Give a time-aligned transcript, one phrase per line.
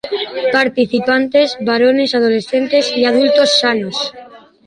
[0.51, 4.11] Participantes: Varones adolescentes y adultos sanos.